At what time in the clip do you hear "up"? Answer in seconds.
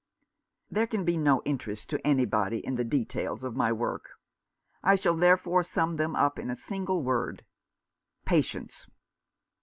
6.15-6.39